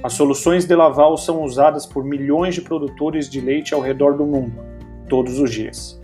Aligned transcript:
As 0.00 0.12
soluções 0.12 0.64
de 0.64 0.76
Laval 0.76 1.18
são 1.18 1.42
usadas 1.42 1.84
por 1.84 2.04
milhões 2.04 2.54
de 2.54 2.60
produtores 2.60 3.28
de 3.28 3.40
leite 3.40 3.74
ao 3.74 3.80
redor 3.80 4.16
do 4.16 4.24
mundo, 4.24 4.54
todos 5.08 5.40
os 5.40 5.50
dias. 5.50 6.00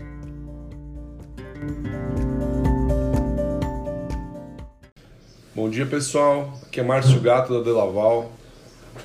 Bom 5.55 5.69
dia 5.69 5.85
pessoal, 5.85 6.53
aqui 6.63 6.81
é 6.81 6.83
Márcio 6.83 7.21
Gato 7.21 7.53
da 7.53 7.63
Delaval. 7.63 8.29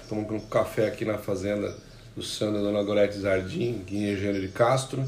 Estamos 0.02 0.26
com 0.26 0.34
um 0.34 0.40
café 0.40 0.88
aqui 0.88 1.04
na 1.04 1.18
fazenda 1.18 1.72
do 2.16 2.22
Sandro 2.22 2.60
e 2.60 2.64
Dona 2.64 2.82
Gorete 2.82 3.16
Zardim, 3.16 3.84
em 3.88 4.12
Engenheiro 4.12 4.40
de 4.40 4.48
Castro. 4.48 5.04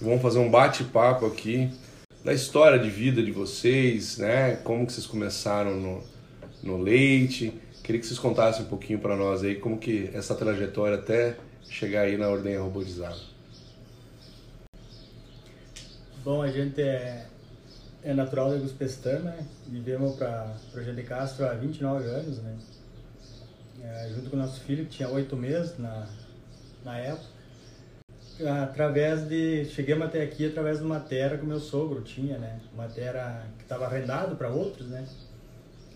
E 0.00 0.04
vamos 0.04 0.22
fazer 0.22 0.38
um 0.38 0.48
bate-papo 0.48 1.26
aqui 1.26 1.70
da 2.24 2.32
história 2.32 2.78
de 2.78 2.88
vida 2.88 3.20
de 3.20 3.32
vocês, 3.32 4.16
né? 4.16 4.60
Como 4.62 4.86
que 4.86 4.92
vocês 4.92 5.06
começaram 5.06 5.74
no, 5.74 6.00
no 6.62 6.78
leite, 6.80 7.52
Queria 7.84 8.00
que 8.00 8.06
vocês 8.06 8.18
contassem 8.18 8.64
um 8.64 8.68
pouquinho 8.68 8.98
para 8.98 9.14
nós 9.14 9.44
aí 9.44 9.56
como 9.56 9.76
que 9.76 10.08
essa 10.14 10.34
trajetória 10.34 10.96
até 10.96 11.36
chegar 11.68 12.00
aí 12.00 12.16
na 12.16 12.28
ordem 12.28 12.56
robotizada. 12.56 13.20
Bom, 16.24 16.40
a 16.40 16.50
gente 16.50 16.80
é, 16.80 17.26
é 18.02 18.14
natural 18.14 18.54
de 18.54 18.60
Guspestana, 18.60 19.32
né? 19.32 19.46
Vivemos 19.66 20.16
para 20.16 20.56
o 20.74 20.94
de 20.94 21.02
Castro 21.02 21.44
há 21.44 21.52
29 21.52 22.08
anos, 22.08 22.38
né? 22.38 22.56
É, 23.82 24.08
junto 24.14 24.30
com 24.30 24.36
nosso 24.38 24.62
filho, 24.62 24.86
que 24.86 24.92
tinha 24.92 25.10
oito 25.10 25.36
meses 25.36 25.76
na, 25.76 26.08
na 26.82 26.96
época. 26.96 27.26
Através 28.62 29.28
de... 29.28 29.66
Chegamos 29.66 30.06
até 30.06 30.22
aqui 30.22 30.46
através 30.46 30.78
de 30.78 30.84
uma 30.84 31.00
terra 31.00 31.36
que 31.36 31.44
o 31.44 31.46
meu 31.46 31.60
sogro 31.60 32.00
tinha, 32.00 32.38
né? 32.38 32.60
Uma 32.72 32.88
terra 32.88 33.46
que 33.58 33.64
estava 33.64 33.84
arrendado 33.84 34.36
para 34.36 34.48
outros, 34.48 34.88
né? 34.88 35.06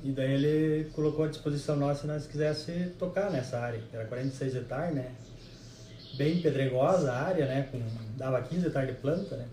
E 0.02 0.12
daí 0.12 0.32
ele 0.32 0.90
colocou 0.90 1.24
à 1.24 1.28
disposição 1.28 1.76
nossa 1.76 2.02
se 2.02 2.06
nós 2.06 2.26
quisesse 2.26 2.92
tocar 2.98 3.30
nessa 3.30 3.58
área. 3.58 3.80
Era 3.92 4.04
46 4.04 4.56
hectares, 4.56 4.94
né? 4.94 5.12
Bem 6.16 6.40
pedregosa 6.40 7.12
a 7.12 7.22
área, 7.22 7.46
né? 7.46 7.68
Com, 7.70 7.80
dava 8.16 8.40
15 8.40 8.66
hectares 8.66 8.94
de 8.94 9.00
planta, 9.00 9.36
né? 9.36 9.46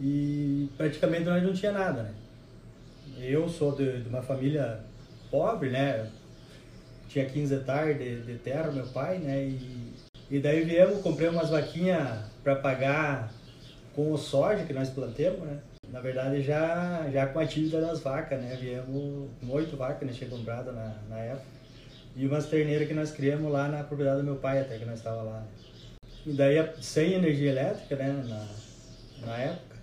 E 0.00 0.70
praticamente 0.76 1.24
nós 1.24 1.42
não 1.42 1.52
tinha 1.52 1.72
nada, 1.72 2.02
né? 2.04 2.14
Eu 3.20 3.48
sou 3.48 3.74
de, 3.74 4.02
de 4.02 4.08
uma 4.08 4.22
família 4.22 4.80
pobre, 5.30 5.70
né? 5.70 6.08
Tinha 7.08 7.26
15 7.26 7.54
hectares 7.54 7.98
de, 7.98 8.22
de 8.22 8.38
terra, 8.38 8.70
meu 8.70 8.86
pai, 8.86 9.18
né? 9.18 9.44
E, 9.44 9.92
e 10.30 10.40
daí 10.40 10.64
viemos, 10.64 11.02
comprei 11.02 11.28
umas 11.28 11.50
vaquinhas 11.50 12.20
para 12.42 12.56
pagar 12.56 13.32
com 13.94 14.12
o 14.12 14.16
soja 14.18 14.64
que 14.64 14.72
nós 14.72 14.88
plantemos, 14.88 15.40
né? 15.40 15.58
Na 15.92 16.00
verdade, 16.00 16.42
já, 16.42 17.08
já 17.10 17.26
com 17.26 17.38
a 17.38 17.44
dívida 17.44 17.80
das 17.80 18.00
vacas, 18.00 18.40
né? 18.40 18.56
Viemos 18.60 19.30
com 19.40 19.52
oito 19.52 19.76
vacas, 19.76 20.06
né? 20.06 20.14
Tinha 20.14 20.28
comprado 20.28 20.72
na, 20.72 20.94
na 21.08 21.18
época. 21.18 21.46
E 22.14 22.26
umas 22.26 22.46
terneiras 22.46 22.86
que 22.86 22.94
nós 22.94 23.10
criamos 23.10 23.50
lá 23.50 23.68
na 23.68 23.82
propriedade 23.84 24.20
do 24.20 24.24
meu 24.24 24.36
pai, 24.36 24.60
até 24.60 24.76
que 24.76 24.84
nós 24.84 24.98
estava 24.98 25.22
lá. 25.22 25.42
E 26.26 26.32
daí, 26.32 26.56
sem 26.80 27.14
energia 27.14 27.50
elétrica, 27.50 27.96
né? 27.96 28.24
Na, 28.28 29.26
na 29.26 29.38
época. 29.38 29.76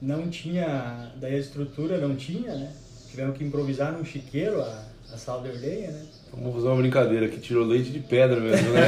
Não 0.00 0.28
tinha, 0.28 1.12
daí 1.16 1.36
a 1.36 1.38
estrutura 1.38 1.98
não 1.98 2.16
tinha, 2.16 2.54
né? 2.54 2.72
Tivemos 3.08 3.36
que 3.36 3.44
improvisar 3.44 3.92
num 3.92 4.04
chiqueiro 4.04 4.60
a, 4.60 4.84
a 5.12 5.16
sal 5.16 5.42
de 5.42 5.50
ordenha, 5.50 5.92
né? 5.92 6.06
Vamos 6.32 6.54
fazer 6.54 6.66
uma 6.66 6.76
brincadeira 6.76 7.28
que 7.28 7.38
tirou 7.38 7.64
leite 7.64 7.90
de 7.90 8.00
pedra 8.00 8.40
mesmo, 8.40 8.70
né? 8.70 8.82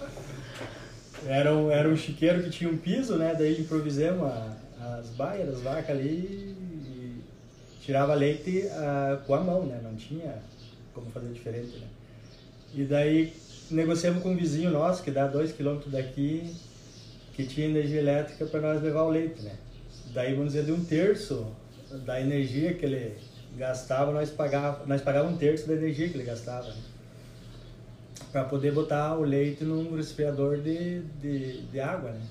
Era 1.26 1.54
um, 1.54 1.70
era 1.70 1.88
um 1.88 1.96
chiqueiro 1.96 2.42
que 2.42 2.50
tinha 2.50 2.70
um 2.70 2.76
piso, 2.76 3.16
né? 3.16 3.34
Daí 3.36 3.60
improvisamos 3.60 4.26
a, 4.26 4.56
as 4.98 5.08
baias 5.10 5.48
das 5.48 5.60
vacas 5.60 5.90
ali 5.90 6.56
e 6.56 7.22
tirava 7.82 8.14
leite 8.14 8.64
uh, 8.66 9.22
com 9.26 9.34
a 9.34 9.40
mão, 9.40 9.66
né? 9.66 9.80
Não 9.82 9.94
tinha 9.94 10.34
como 10.94 11.10
fazer 11.10 11.28
diferente, 11.32 11.78
né? 11.78 11.86
E 12.74 12.84
daí 12.84 13.32
negociamos 13.70 14.22
com 14.22 14.30
um 14.30 14.36
vizinho 14.36 14.70
nosso 14.70 15.02
que 15.02 15.10
dá 15.10 15.26
dois 15.26 15.52
quilômetros 15.52 15.92
daqui 15.92 16.54
que 17.34 17.44
tinha 17.46 17.66
energia 17.66 18.00
elétrica 18.00 18.46
para 18.46 18.60
nós 18.60 18.82
levar 18.82 19.02
o 19.02 19.10
leite, 19.10 19.42
né? 19.42 19.56
Daí 20.12 20.34
vamos 20.34 20.52
dizer 20.52 20.64
de 20.64 20.72
um 20.72 20.84
terço 20.84 21.46
da 22.04 22.20
energia 22.20 22.74
que 22.74 22.86
ele 22.86 23.16
gastava 23.56 24.12
nós 24.12 24.30
pagava 24.30 24.86
nós 24.86 25.02
pagava 25.02 25.28
um 25.28 25.36
terço 25.36 25.66
da 25.66 25.74
energia 25.74 26.08
que 26.08 26.16
ele 26.16 26.24
gastava. 26.24 26.68
Né? 26.68 26.74
Para 28.30 28.44
poder 28.44 28.72
botar 28.72 29.16
o 29.16 29.22
leite 29.22 29.64
num 29.64 29.96
resfriador 29.96 30.58
de, 30.58 31.00
de, 31.20 31.62
de 31.62 31.80
água, 31.80 32.10
né? 32.10 32.22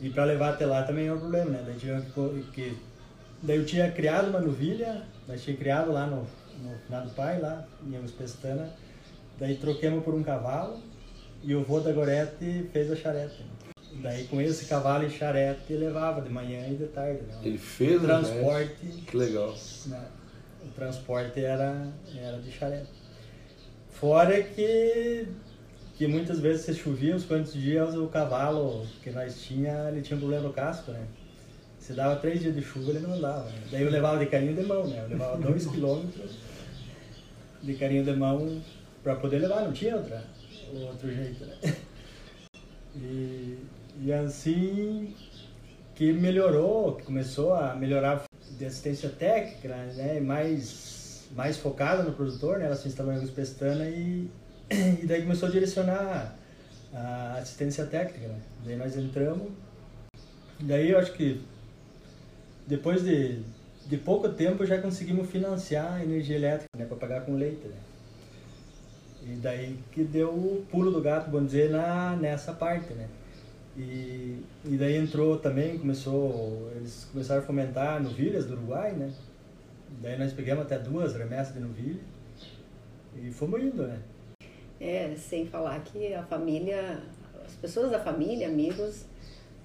E 0.00 0.10
para 0.10 0.24
levar 0.24 0.54
até 0.54 0.66
lá 0.66 0.82
também 0.82 1.06
é 1.06 1.12
um 1.12 1.18
problema, 1.18 1.50
né? 1.50 1.62
Daí, 1.64 1.76
tinha 1.76 2.00
que, 2.00 2.42
que, 2.52 2.78
daí 3.42 3.56
eu 3.56 3.64
tinha 3.64 3.90
criado 3.90 4.28
uma 4.28 4.40
novilha, 4.40 5.02
nós 5.28 5.42
tinha 5.42 5.56
criado 5.56 5.92
lá 5.92 6.06
no, 6.06 6.26
no 6.62 6.78
final 6.86 7.02
do 7.04 7.10
pai, 7.10 7.40
lá 7.40 7.66
em 7.86 8.08
Pestana, 8.08 8.70
daí 9.38 9.56
troquemos 9.56 10.04
por 10.04 10.14
um 10.14 10.22
cavalo 10.22 10.80
e 11.42 11.54
o 11.54 11.62
vô 11.62 11.80
da 11.80 11.92
Gorete 11.92 12.68
fez 12.72 12.90
a 12.90 12.96
charrete. 12.96 13.44
Daí 14.00 14.24
com 14.24 14.40
esse 14.40 14.66
cavalo 14.66 15.04
e 15.04 15.10
charrete 15.10 15.72
levava 15.74 16.22
de 16.22 16.30
manhã 16.30 16.66
e 16.68 16.76
de 16.76 16.86
tarde. 16.86 17.22
Né? 17.22 17.40
Ele 17.44 17.58
fez 17.58 18.02
o 18.02 18.06
transporte. 18.06 18.86
Né? 18.86 19.02
Que 19.06 19.16
legal. 19.16 19.54
Né? 19.86 20.04
O 20.64 20.68
transporte 20.70 21.44
era, 21.44 21.88
era 22.16 22.38
de 22.38 22.50
charrete. 22.50 23.01
Fora 24.02 24.42
que, 24.42 25.28
que 25.96 26.08
muitas 26.08 26.40
vezes 26.40 26.64
se 26.64 26.74
chovia 26.74 27.14
uns 27.14 27.24
quantos 27.24 27.52
dias, 27.52 27.94
o 27.94 28.08
cavalo 28.08 28.84
que 29.00 29.10
nós 29.12 29.40
tinha, 29.40 29.90
ele 29.90 30.02
tinha 30.02 30.16
um 30.16 30.18
problema 30.18 30.48
no 30.48 30.52
casco, 30.52 30.90
né? 30.90 31.06
Se 31.78 31.92
dava 31.92 32.16
três 32.16 32.40
dias 32.40 32.52
de 32.52 32.62
chuva, 32.62 32.90
ele 32.90 32.98
não 32.98 33.14
andava. 33.14 33.44
Né? 33.44 33.62
Daí 33.70 33.82
eu 33.82 33.90
levava 33.92 34.18
de 34.18 34.26
carinho 34.26 34.56
de 34.56 34.62
mão, 34.64 34.88
né? 34.88 35.04
Eu 35.04 35.08
levava 35.08 35.38
dois 35.38 35.64
quilômetros 35.70 36.32
de 37.62 37.74
carinho 37.74 38.02
de 38.02 38.12
mão 38.12 38.60
para 39.04 39.14
poder 39.14 39.38
levar, 39.38 39.60
não 39.60 39.72
tinha 39.72 39.94
outra, 39.94 40.24
outro 40.74 41.08
jeito, 41.08 41.44
né? 41.44 41.56
E, 42.96 43.56
e 44.02 44.12
assim 44.12 45.14
que 45.94 46.12
melhorou, 46.12 46.96
que 46.96 47.04
começou 47.04 47.54
a 47.54 47.74
melhorar 47.74 48.24
de 48.50 48.64
assistência 48.66 49.08
técnica, 49.08 49.68
né? 49.68 50.18
Mais 50.20 50.91
mais 51.34 51.56
focada 51.56 52.02
no 52.02 52.12
produtor, 52.12 52.58
né? 52.58 52.66
Ela 52.66 52.76
se 52.76 52.88
instalou 52.88 53.12
em 53.12 53.16
Augusto 53.16 53.34
Pestana 53.34 53.84
e, 53.84 54.30
e 55.02 55.06
daí 55.06 55.22
começou 55.22 55.48
a 55.48 55.52
direcionar 55.52 56.36
a 56.92 57.38
assistência 57.38 57.86
técnica, 57.86 58.28
né? 58.28 58.40
Daí 58.64 58.76
nós 58.76 58.96
entramos, 58.96 59.50
daí 60.60 60.90
eu 60.90 60.98
acho 60.98 61.12
que 61.12 61.42
depois 62.66 63.02
de, 63.02 63.40
de 63.86 63.96
pouco 63.96 64.28
tempo 64.28 64.64
já 64.66 64.80
conseguimos 64.80 65.30
financiar 65.30 65.94
a 65.94 66.02
energia 66.02 66.36
elétrica, 66.36 66.68
né? 66.76 66.84
Para 66.84 66.96
pagar 66.96 67.20
com 67.22 67.34
leite, 67.34 67.66
né? 67.66 67.76
E 69.24 69.36
daí 69.36 69.78
que 69.92 70.02
deu 70.02 70.30
o 70.30 70.66
pulo 70.70 70.90
do 70.90 71.00
gato, 71.00 71.30
vamos 71.30 71.52
dizer, 71.52 71.70
na, 71.70 72.16
nessa 72.16 72.52
parte, 72.52 72.92
né? 72.92 73.08
E, 73.76 74.42
e 74.66 74.76
daí 74.76 74.96
entrou 74.96 75.38
também, 75.38 75.78
começou, 75.78 76.70
eles 76.76 77.08
começaram 77.10 77.40
a 77.40 77.44
fomentar 77.44 78.02
novilhas 78.02 78.44
do 78.44 78.54
Uruguai, 78.54 78.92
né? 78.92 79.10
Daí 80.00 80.18
nós 80.18 80.32
pegamos 80.32 80.64
até 80.64 80.78
duas 80.78 81.14
remessas 81.14 81.54
de 81.54 81.60
novilha 81.60 82.00
e 83.16 83.30
fomos 83.30 83.62
indo, 83.62 83.86
né? 83.86 84.00
É, 84.80 85.14
sem 85.16 85.46
falar 85.46 85.80
que 85.84 86.12
a 86.14 86.22
família, 86.24 87.00
as 87.44 87.54
pessoas 87.54 87.90
da 87.90 88.00
família, 88.00 88.48
amigos, 88.48 89.04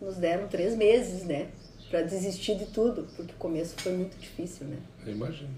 nos 0.01 0.18
deram 0.18 0.47
três 0.47 0.75
meses, 0.75 1.24
né? 1.24 1.50
Para 1.89 2.01
desistir 2.01 2.56
de 2.56 2.68
tudo, 2.68 3.07
porque 3.15 3.33
o 3.33 3.38
começo 3.38 3.75
foi 3.77 3.94
muito 3.94 4.18
difícil, 4.18 4.68
né? 4.68 4.77
Eu 5.06 5.13
imagino. 5.13 5.50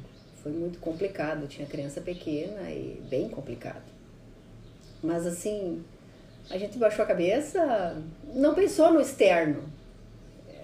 Foi 0.43 0.51
muito 0.51 0.79
complicado, 0.79 1.47
tinha 1.47 1.67
criança 1.67 1.99
pequena 1.99 2.69
e 2.71 3.01
bem 3.09 3.27
complicado. 3.27 3.83
Mas 5.03 5.25
assim, 5.25 5.83
a 6.49 6.57
gente 6.57 6.77
baixou 6.77 7.03
a 7.03 7.07
cabeça, 7.07 8.01
não 8.33 8.53
pensou 8.53 8.93
no 8.93 9.01
externo. 9.01 9.63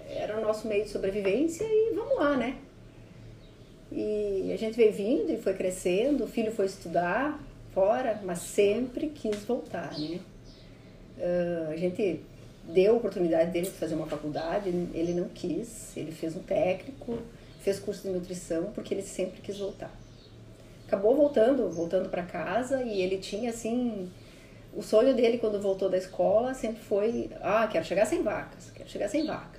Era 0.08 0.38
o 0.38 0.40
nosso 0.40 0.66
meio 0.66 0.84
de 0.84 0.90
sobrevivência 0.90 1.64
e 1.64 1.92
vamos 1.94 2.16
lá, 2.16 2.36
né? 2.36 2.58
E 3.98 4.52
a 4.52 4.58
gente 4.58 4.76
veio 4.76 4.92
vindo 4.92 5.32
e 5.32 5.38
foi 5.38 5.54
crescendo, 5.54 6.24
o 6.24 6.28
filho 6.28 6.52
foi 6.52 6.66
estudar 6.66 7.42
fora, 7.72 8.20
mas 8.22 8.40
sempre 8.40 9.08
quis 9.08 9.42
voltar, 9.44 9.98
né? 9.98 10.20
Uh, 11.16 11.70
a 11.70 11.76
gente 11.76 12.20
deu 12.64 12.92
a 12.92 12.96
oportunidade 12.98 13.50
dele 13.52 13.64
de 13.64 13.72
fazer 13.72 13.94
uma 13.94 14.06
faculdade, 14.06 14.68
ele 14.68 15.14
não 15.14 15.30
quis, 15.30 15.96
ele 15.96 16.12
fez 16.12 16.36
um 16.36 16.40
técnico, 16.40 17.18
fez 17.60 17.78
curso 17.78 18.02
de 18.02 18.10
nutrição, 18.10 18.64
porque 18.74 18.92
ele 18.92 19.00
sempre 19.02 19.40
quis 19.40 19.56
voltar. 19.58 19.90
acabou 20.86 21.16
voltando, 21.16 21.70
voltando 21.70 22.10
para 22.10 22.22
casa 22.22 22.82
e 22.82 23.00
ele 23.00 23.16
tinha 23.16 23.48
assim 23.48 24.10
o 24.74 24.82
sonho 24.82 25.14
dele 25.14 25.38
quando 25.38 25.58
voltou 25.58 25.88
da 25.88 25.96
escola 25.96 26.52
sempre 26.52 26.82
foi, 26.82 27.30
ah, 27.40 27.66
quero 27.66 27.86
chegar 27.86 28.04
sem 28.04 28.22
vacas, 28.22 28.70
quero 28.74 28.90
chegar 28.90 29.08
sem 29.08 29.24
vacas. 29.24 29.55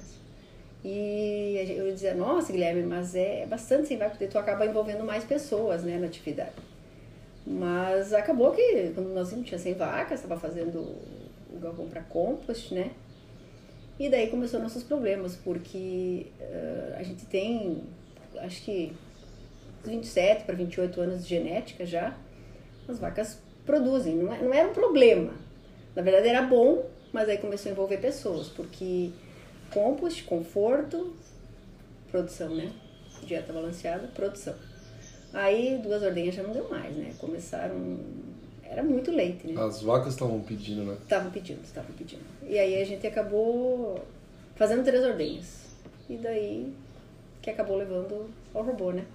E 0.89 1.75
eu 1.77 1.91
dizia, 1.91 2.13
nossa, 2.13 2.49
Guilherme, 2.49 2.83
mas 2.83 3.13
é 3.13 3.45
bastante 3.45 3.89
sem 3.89 3.97
vacas, 3.97 4.13
porque 4.13 4.31
tu 4.31 4.39
acaba 4.39 4.65
envolvendo 4.65 5.03
mais 5.03 5.25
pessoas, 5.25 5.83
né, 5.83 5.97
na 5.97 6.07
atividade. 6.07 6.53
Mas 7.45 8.13
acabou 8.13 8.53
que 8.53 8.93
quando 8.95 9.09
nós 9.09 9.33
não 9.33 9.43
tinha 9.43 9.59
100 9.59 9.73
vacas, 9.73 10.21
estava 10.21 10.39
fazendo 10.39 10.79
o 11.51 11.59
galpão 11.59 11.89
para 11.89 12.01
compost, 12.03 12.73
né? 12.73 12.91
E 13.99 14.07
daí 14.07 14.29
começou 14.29 14.61
nossos 14.61 14.81
problemas, 14.81 15.35
porque 15.35 16.27
uh, 16.39 16.95
a 16.97 17.03
gente 17.03 17.25
tem, 17.25 17.83
acho 18.37 18.63
que 18.63 18.93
27 19.83 20.45
para 20.45 20.55
28 20.55 21.01
anos 21.01 21.23
de 21.23 21.27
genética 21.27 21.85
já, 21.85 22.15
as 22.87 22.97
vacas 22.97 23.41
produzem, 23.65 24.15
não, 24.15 24.33
é, 24.33 24.41
não 24.41 24.53
era 24.53 24.69
um 24.69 24.73
problema. 24.73 25.33
Na 25.93 26.01
verdade 26.01 26.29
era 26.29 26.43
bom, 26.43 26.85
mas 27.11 27.27
aí 27.27 27.39
começou 27.39 27.69
a 27.69 27.73
envolver 27.73 27.97
pessoas, 27.97 28.47
porque 28.47 29.11
compost, 29.71 30.23
conforto, 30.23 31.15
produção, 32.11 32.55
né? 32.55 32.71
Dieta 33.23 33.51
balanceada, 33.51 34.07
produção. 34.07 34.55
Aí 35.33 35.79
duas 35.83 36.01
ordenhas 36.03 36.35
já 36.35 36.43
não 36.43 36.51
deu 36.51 36.69
mais, 36.69 36.95
né? 36.95 37.13
Começaram. 37.17 37.99
Era 38.63 38.83
muito 38.83 39.11
leite, 39.11 39.47
né? 39.47 39.61
As 39.61 39.81
vacas 39.81 40.13
estavam 40.13 40.41
pedindo, 40.41 40.83
né? 40.83 40.97
Estavam 41.01 41.31
pedindo, 41.31 41.63
estavam 41.63 41.91
pedindo. 41.95 42.23
E 42.43 42.57
aí 42.57 42.81
a 42.81 42.85
gente 42.85 43.05
acabou 43.07 44.03
fazendo 44.55 44.83
três 44.83 45.03
ordenhas. 45.03 45.67
E 46.09 46.17
daí 46.17 46.73
que 47.41 47.49
acabou 47.49 47.77
levando 47.77 48.29
ao 48.53 48.63
robô, 48.63 48.91
né? 48.91 49.05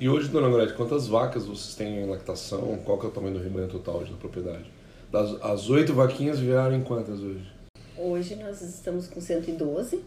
E 0.00 0.08
hoje, 0.08 0.28
dona 0.28 0.48
Gorete, 0.48 0.74
quantas 0.74 1.08
vacas 1.08 1.44
vocês 1.44 1.74
têm 1.74 2.04
em 2.04 2.06
lactação? 2.06 2.78
Qual 2.84 2.98
que 2.98 3.06
é 3.06 3.08
o 3.08 3.12
tamanho 3.12 3.34
do 3.34 3.42
rebanho 3.42 3.68
total 3.68 3.96
hoje 3.96 4.12
da 4.12 4.16
propriedade? 4.16 4.77
Das, 5.10 5.42
as 5.42 5.70
oito 5.70 5.94
vaquinhas 5.94 6.38
viraram 6.38 6.76
em 6.76 6.82
quantas 6.82 7.20
hoje? 7.20 7.50
Hoje 7.96 8.36
nós 8.36 8.60
estamos 8.60 9.06
com 9.06 9.20
112 9.20 10.02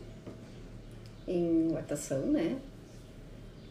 em 1.27 1.69
lactação, 1.69 2.19
né? 2.27 2.57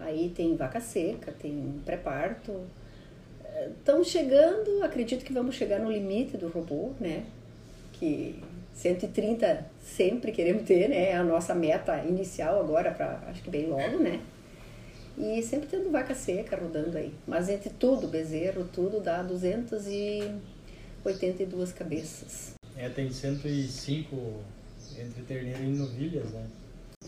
Aí 0.01 0.33
tem 0.35 0.57
vaca 0.57 0.81
seca, 0.81 1.31
tem 1.31 1.81
pré-parto. 1.85 2.53
Estão 3.79 4.03
chegando, 4.03 4.83
acredito 4.83 5.25
que 5.25 5.33
vamos 5.33 5.55
chegar 5.55 5.79
no 5.79 5.91
limite 5.91 6.37
do 6.37 6.49
robô, 6.49 6.91
né? 6.99 7.25
Que 7.93 8.43
130 8.75 9.67
sempre 9.81 10.33
queremos 10.33 10.65
ter, 10.65 10.89
né? 10.89 11.11
É 11.11 11.17
a 11.17 11.23
nossa 11.23 11.55
meta 11.55 12.03
inicial 12.03 12.59
agora, 12.59 12.91
para 12.91 13.23
acho 13.29 13.43
que 13.43 13.51
bem 13.51 13.69
logo, 13.69 13.99
né? 13.99 14.21
E 15.17 15.41
sempre 15.43 15.69
tendo 15.69 15.91
vaca 15.91 16.15
seca 16.15 16.57
rodando 16.57 16.97
aí. 16.97 17.13
Mas 17.27 17.49
entre 17.49 17.71
tudo, 17.71 18.09
bezerro, 18.09 18.65
tudo 18.73 19.01
dá 19.01 19.23
282 21.05 21.73
cabeças. 21.73 22.55
É, 22.77 22.89
tem 22.89 23.11
105 23.11 24.17
entre 24.99 25.23
terneiro 25.23 25.63
e 25.63 25.69
novilhas, 25.69 26.31
né? 26.31 26.47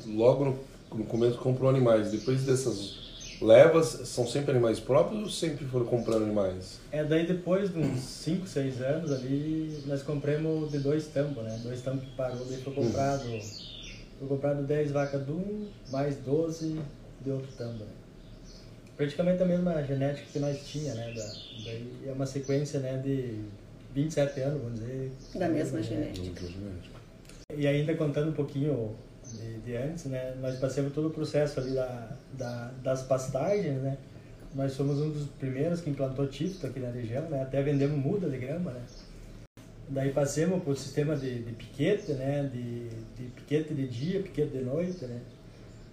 Logo 0.06 0.44
no, 0.44 0.58
no 0.98 1.04
começo 1.04 1.38
comprou 1.38 1.68
animais. 1.68 2.10
Depois 2.10 2.44
dessas 2.44 3.02
levas, 3.40 3.86
são 4.08 4.26
sempre 4.26 4.52
animais 4.52 4.78
próprios 4.80 5.22
ou 5.22 5.28
sempre 5.28 5.66
foram 5.66 5.86
comprando 5.86 6.24
animais? 6.24 6.78
É, 6.90 7.04
daí 7.04 7.26
depois 7.26 7.72
de 7.72 7.78
uns 7.78 8.00
5, 8.00 8.46
6 8.46 8.80
anos 8.82 9.12
ali, 9.12 9.82
nós 9.86 10.02
compramos 10.02 10.70
de 10.70 10.78
dois 10.78 11.06
tampos, 11.08 11.42
né? 11.42 11.60
Dois 11.62 11.82
tampos 11.82 12.04
que 12.04 12.14
parou, 12.16 12.44
daí 12.44 12.62
foi 12.62 12.72
comprado, 12.72 13.24
foi 14.18 14.28
comprado 14.28 14.62
10 14.62 14.92
vacas 14.92 15.24
de 15.24 15.32
um, 15.32 15.68
mais 15.90 16.16
12 16.16 16.80
de 17.20 17.30
outro 17.30 17.50
tampo, 17.52 17.84
né? 17.84 17.90
Praticamente 18.96 19.42
a 19.42 19.46
mesma 19.46 19.82
genética 19.82 20.26
que 20.32 20.38
nós 20.38 20.64
tinha, 20.66 20.94
né? 20.94 21.12
Da, 21.14 21.24
daí 21.64 21.86
é 22.06 22.12
uma 22.12 22.26
sequência, 22.26 22.78
né, 22.78 22.98
de 22.98 23.40
27 23.94 24.40
anos, 24.40 24.62
vamos 24.62 24.80
dizer. 24.80 25.12
Da 25.34 25.48
mesma 25.48 25.82
genética. 25.82 26.42
E 27.54 27.66
ainda 27.66 27.94
contando 27.94 28.30
um 28.30 28.34
pouquinho 28.34 28.94
de, 29.30 29.58
de, 29.60 29.76
antes, 29.76 30.06
né? 30.06 30.34
Nós 30.40 30.58
passamos 30.58 30.92
todo 30.92 31.08
o 31.08 31.10
processo 31.10 31.60
ali 31.60 31.74
da, 31.74 32.16
da, 32.32 32.70
das 32.82 33.02
pastagens, 33.02 33.80
né? 33.82 33.98
Nós 34.54 34.72
somos 34.72 34.98
um 35.00 35.10
dos 35.10 35.26
primeiros 35.26 35.80
que 35.80 35.90
implantou 35.90 36.26
tífito 36.26 36.66
aqui 36.66 36.80
na 36.80 36.90
região, 36.90 37.28
né? 37.28 37.42
Até 37.42 37.62
vendemos 37.62 37.96
muda 37.98 38.28
de 38.28 38.38
grama, 38.38 38.70
né? 38.72 38.82
Daí 39.88 40.10
passamos 40.12 40.62
para 40.62 40.72
o 40.72 40.76
sistema 40.76 41.16
de, 41.16 41.42
de 41.42 41.52
piquete, 41.52 42.12
né? 42.12 42.44
De, 42.44 42.88
de 42.88 43.30
piquete 43.36 43.74
de 43.74 43.86
dia, 43.88 44.22
piquete 44.22 44.56
de 44.56 44.64
noite, 44.64 45.04
né? 45.04 45.20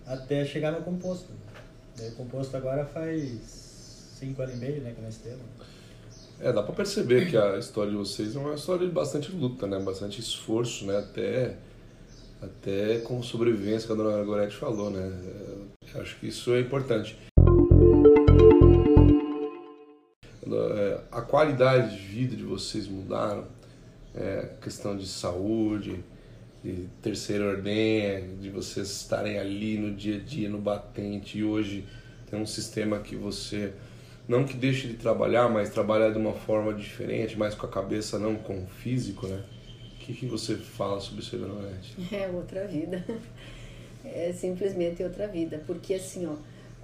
Até 0.06 0.46
chegar 0.46 0.72
no 0.72 0.82
composto. 0.82 1.32
Daí 1.98 2.10
o 2.10 2.16
composto 2.16 2.56
agora 2.56 2.86
faz 2.86 4.16
cinco 4.20 4.42
anos 4.42 4.56
e 4.56 4.58
meio, 4.58 4.82
né? 4.82 4.94
Que 4.96 5.02
nós 5.02 5.18
temos. 5.18 5.42
É, 6.42 6.54
dá 6.54 6.64
para 6.64 6.74
perceber 6.74 7.30
que 7.30 7.36
a 7.36 7.58
história 7.58 7.92
de 7.92 7.98
vocês 7.98 8.36
é 8.36 8.40
uma 8.40 8.56
história 8.56 8.88
de 8.88 8.94
bastante 8.94 9.32
luta, 9.32 9.68
né? 9.68 9.78
Bastante 9.80 10.22
esforço, 10.22 10.86
né? 10.86 10.98
Até 10.98 11.58
até 12.42 13.00
com 13.00 13.22
sobrevivência 13.22 13.86
que 13.86 13.92
a 13.92 13.96
dona 13.96 14.24
Gorete 14.24 14.56
falou, 14.56 14.90
né? 14.90 15.12
Eu 15.94 16.02
acho 16.02 16.18
que 16.18 16.28
isso 16.28 16.54
é 16.54 16.62
importante. 16.62 17.18
É, 20.52 21.00
a 21.12 21.22
qualidade 21.22 21.98
de 21.98 22.02
vida 22.02 22.36
de 22.36 22.44
vocês 22.44 22.88
mudaram, 22.88 23.46
é, 24.16 24.50
questão 24.62 24.96
de 24.96 25.06
saúde, 25.06 26.04
de 26.64 26.88
terceira 27.02 27.46
ordenha, 27.50 28.22
de 28.40 28.50
vocês 28.50 28.90
estarem 28.90 29.38
ali 29.38 29.78
no 29.78 29.94
dia 29.94 30.16
a 30.16 30.20
dia, 30.20 30.50
no 30.50 30.58
batente, 30.60 31.38
e 31.38 31.44
hoje 31.44 31.86
tem 32.30 32.40
um 32.40 32.46
sistema 32.46 33.00
que 33.00 33.16
você, 33.16 33.74
não 34.30 34.46
que 34.46 34.56
deixe 34.56 34.88
de 34.88 34.94
trabalhar, 34.94 35.50
mas 35.50 35.70
trabalhar 35.70 36.12
de 36.12 36.18
uma 36.18 36.34
forma 36.34 36.74
diferente, 36.74 37.38
mais 37.38 37.54
com 37.54 37.66
a 37.66 37.70
cabeça, 37.70 38.18
não 38.18 38.36
com 38.36 38.64
o 38.64 38.68
físico, 38.68 39.28
né? 39.28 39.44
que, 40.14 40.14
que 40.14 40.26
você 40.26 40.56
fala 40.56 41.00
sobre 41.00 41.22
o 41.22 41.24
Serenolete? 41.24 41.96
É 42.12 42.28
outra 42.28 42.66
vida. 42.66 43.04
É 44.04 44.32
simplesmente 44.34 45.04
outra 45.04 45.28
vida. 45.28 45.62
Porque 45.68 45.94
assim, 45.94 46.26
ó, 46.26 46.36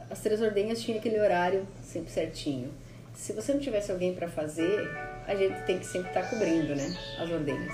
as 0.10 0.22
três 0.22 0.42
ordenhas 0.42 0.82
tinham 0.82 1.00
aquele 1.00 1.20
horário 1.20 1.68
sempre 1.82 2.12
certinho. 2.12 2.70
Se 3.14 3.34
você 3.34 3.54
não 3.54 3.60
tivesse 3.60 3.92
alguém 3.92 4.14
para 4.14 4.28
fazer, 4.28 4.88
a 5.26 5.34
gente 5.34 5.66
tem 5.66 5.80
que 5.80 5.86
sempre 5.86 6.10
estar 6.10 6.24
tá 6.24 6.30
cobrindo, 6.30 6.76
né? 6.76 6.96
As 7.18 7.30
ordenhas. 7.30 7.74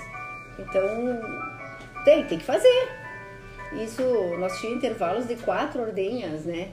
Então, 0.58 0.82
tem, 2.04 2.24
tem 2.24 2.38
que 2.38 2.44
fazer. 2.44 2.88
Isso, 3.72 4.02
nós 4.38 4.58
tínhamos 4.60 4.78
intervalos 4.78 5.26
de 5.26 5.34
quatro 5.36 5.82
ordenhas, 5.82 6.44
né? 6.44 6.70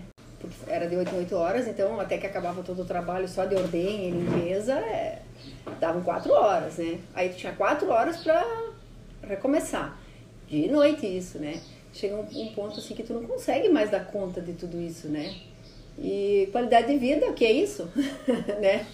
Era 0.68 0.88
de 0.88 0.96
8 0.96 1.14
em 1.14 1.18
8 1.20 1.36
horas, 1.36 1.68
então 1.68 2.00
até 2.00 2.18
que 2.18 2.26
acabava 2.26 2.64
todo 2.64 2.82
o 2.82 2.86
trabalho 2.86 3.28
só 3.28 3.46
de 3.46 3.56
ordenha 3.56 4.10
e 4.10 4.12
limpeza, 4.12 4.74
é, 4.74 5.22
davam 5.80 6.02
quatro 6.02 6.32
horas, 6.32 6.78
né? 6.78 7.00
Aí 7.14 7.30
tu 7.30 7.38
tinha 7.38 7.54
quatro 7.54 7.90
horas 7.90 8.18
para 8.18 8.46
recomeçar. 9.22 10.00
De 10.48 10.68
noite 10.68 11.06
isso, 11.06 11.38
né? 11.38 11.62
Chega 11.94 12.16
um, 12.16 12.42
um, 12.42 12.54
ponto 12.54 12.80
assim 12.80 12.96
que 12.96 13.04
tu 13.04 13.14
não 13.14 13.24
consegue 13.24 13.70
mais 13.70 13.90
dar 13.90 14.06
conta 14.06 14.42
de 14.42 14.54
tudo 14.54 14.80
isso, 14.80 15.08
né? 15.08 15.36
E 15.98 16.48
qualidade 16.52 16.88
de 16.88 16.98
vida, 16.98 17.28
o 17.28 17.34
que 17.34 17.46
é 17.46 17.52
isso? 17.52 17.90
né? 18.60 18.86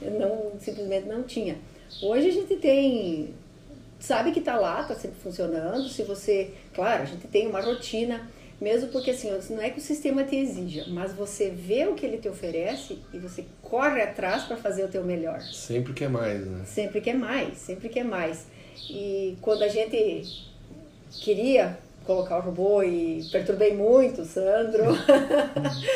Eu 0.00 0.12
não, 0.12 0.52
simplesmente 0.58 1.06
não 1.06 1.22
tinha. 1.22 1.56
Hoje 2.02 2.28
a 2.28 2.32
gente 2.32 2.56
tem, 2.56 3.34
sabe 3.98 4.32
que 4.32 4.40
tá 4.40 4.58
lá, 4.58 4.82
tá 4.82 4.94
sempre 4.94 5.20
funcionando. 5.20 5.88
Se 5.88 6.02
você, 6.02 6.52
claro, 6.74 7.02
a 7.02 7.06
gente 7.06 7.26
tem 7.28 7.46
uma 7.46 7.60
rotina, 7.60 8.28
mesmo 8.60 8.88
porque 8.90 9.12
assim, 9.12 9.30
não 9.50 9.62
é 9.62 9.70
que 9.70 9.78
o 9.78 9.82
sistema 9.82 10.22
te 10.22 10.36
exija, 10.36 10.84
mas 10.88 11.12
você 11.12 11.50
vê 11.50 11.86
o 11.86 11.94
que 11.94 12.04
ele 12.04 12.18
te 12.18 12.28
oferece 12.28 12.98
e 13.12 13.18
você 13.18 13.44
corre 13.62 14.02
atrás 14.02 14.44
para 14.44 14.56
fazer 14.56 14.84
o 14.84 14.88
teu 14.88 15.02
melhor. 15.02 15.40
Sempre 15.40 15.92
quer 15.94 16.10
mais, 16.10 16.44
né? 16.44 16.64
Sempre 16.66 17.00
quer 17.00 17.14
mais, 17.14 17.56
sempre 17.56 17.88
quer 17.88 18.04
mais. 18.04 18.46
E 18.88 19.36
quando 19.40 19.62
a 19.62 19.68
gente 19.68 20.24
queria 21.10 21.78
colocar 22.04 22.38
o 22.38 22.40
robô 22.40 22.82
e 22.82 23.24
perturbei 23.30 23.74
muito 23.74 24.22
o 24.22 24.24
Sandro, 24.24 24.84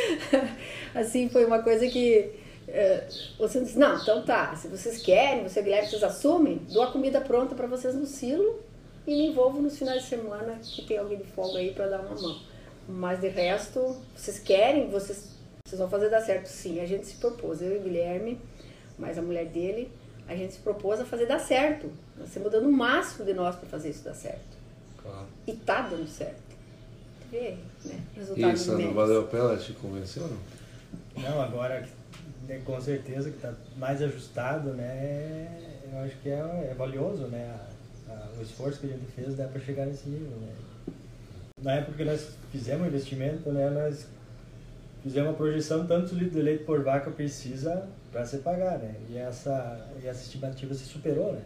assim, 0.95 1.29
foi 1.29 1.45
uma 1.45 1.63
coisa 1.63 1.87
que 1.87 2.31
é, 2.69 3.07
você 3.39 3.61
disse, 3.61 3.79
não, 3.79 4.01
então 4.01 4.23
tá, 4.23 4.55
se 4.57 4.69
vocês 4.69 4.99
querem, 4.99 5.43
você 5.43 5.61
Guilherme, 5.61 5.89
vocês 5.89 6.03
assumem, 6.03 6.61
dou 6.71 6.83
a 6.83 6.91
comida 6.91 7.21
pronta 7.21 7.55
para 7.55 7.67
vocês 7.67 7.95
no 7.95 8.07
silo 8.07 8.61
e 9.07 9.11
me 9.11 9.27
envolvo 9.27 9.61
nos 9.61 9.79
finais 9.79 10.03
de 10.03 10.09
semana 10.09 10.59
que 10.63 10.83
tem 10.83 10.97
alguém 10.97 11.19
de 11.19 11.25
folga 11.25 11.59
aí 11.59 11.73
para 11.73 11.89
dar 11.89 12.01
uma 12.01 12.15
mão. 12.15 12.54
Mas 12.89 13.21
de 13.21 13.29
resto, 13.29 13.97
vocês 14.15 14.39
querem, 14.39 14.91
vocês, 14.91 15.31
vocês 15.67 15.79
vão 15.79 15.89
fazer 15.89 16.11
dar 16.11 16.21
certo 16.21 16.47
sim. 16.47 16.81
A 16.81 16.87
gente 16.87 17.07
se 17.07 17.17
propôs, 17.17 17.63
eu 17.63 17.75
e 17.75 17.79
o 17.79 17.83
Guilherme, 17.83 18.41
mais 18.99 19.19
a 19.19 19.23
mulher 19.23 19.47
dele, 19.47 19.91
a 20.29 20.35
gente 20.35 20.55
se 20.55 20.61
propôs 20.61 21.01
a 21.01 21.05
fazer 21.05 21.27
dar 21.27 21.39
certo. 21.39 21.91
Nós 22.17 22.29
estamos 22.29 22.51
dando 22.51 22.69
o 22.69 22.73
máximo 22.73 23.25
de 23.25 23.35
nós 23.35 23.57
para 23.57 23.69
fazer 23.69 23.91
isso 23.91 24.05
dar 24.05 24.15
certo. 24.15 24.57
Claro. 25.03 25.27
E 25.47 25.53
tá 25.53 25.83
dando 25.83 26.09
certo. 26.09 26.43
Vê, 27.31 27.57
né? 27.85 28.01
Resultado 28.15 28.55
Isso, 28.55 28.79
não 28.79 28.95
valeu 28.95 29.23
a 29.23 29.25
pena? 29.25 29.57
Te 29.57 29.73
convenceu 29.73 30.23
ou 30.23 30.31
não? 30.31 30.55
Não, 31.23 31.41
agora 31.41 31.87
né, 32.47 32.61
com 32.65 32.81
certeza 32.81 33.31
que 33.31 33.37
está 33.37 33.53
mais 33.77 34.03
ajustado, 34.03 34.71
né? 34.75 35.81
Eu 35.93 35.99
acho 36.01 36.17
que 36.19 36.29
é, 36.29 36.69
é 36.71 36.75
valioso, 36.77 37.27
né? 37.27 37.57
A, 38.09 38.13
a, 38.13 38.29
o 38.39 38.43
esforço 38.43 38.81
que 38.81 38.87
a 38.87 38.91
gente 38.91 39.07
fez 39.13 39.37
dá 39.37 39.47
para 39.47 39.61
chegar 39.61 39.87
nesse 39.87 40.09
nível, 40.09 40.37
né? 40.39 40.53
Na 41.65 41.73
época 41.77 41.97
que 41.97 42.05
nós 42.05 42.37
fizemos 42.53 42.85
o 42.85 42.89
investimento, 42.89 43.51
né? 43.51 43.71
Nós 43.71 44.07
fizemos 45.03 45.31
uma 45.31 45.37
projeção 45.37 45.87
tantos 45.87 46.13
litros 46.13 46.35
de 46.35 46.43
leite 46.43 46.65
por 46.65 46.85
vaca 46.85 47.11
precisa 47.11 47.89
para 48.13 48.25
se 48.27 48.39
pagar, 48.39 48.79
né? 48.79 48.95
E 49.09 49.17
essa, 49.17 49.89
e 50.03 50.07
essa 50.07 50.23
estimativa 50.23 50.75
se 50.75 50.85
superou, 50.85 51.33
né? 51.33 51.41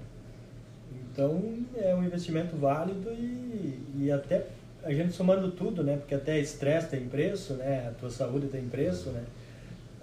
Então 0.92 1.40
é 1.76 1.94
um 1.94 2.02
investimento 2.02 2.56
válido 2.56 3.10
e, 3.12 3.80
e 3.96 4.10
até 4.10 4.44
a 4.82 4.92
gente 4.92 5.12
somando 5.12 5.52
tudo, 5.52 5.84
né? 5.84 5.96
Porque 5.96 6.16
até 6.16 6.38
estresse 6.40 6.88
tem 6.88 7.08
preço, 7.08 7.54
né? 7.54 7.87
A 7.88 7.92
tua 7.92 8.10
saúde 8.10 8.48
tem 8.48 8.68
preço, 8.68 9.10
né? 9.10 9.25